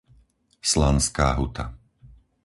Slanská 0.71 1.27
Huta 1.39 1.65